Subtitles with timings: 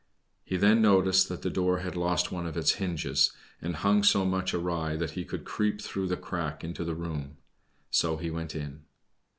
[0.43, 4.25] He then noticed that the door had lost one of its hinges, and hung so
[4.25, 7.37] much awry that he could creep through the crack into the room.
[7.91, 8.85] So he went in.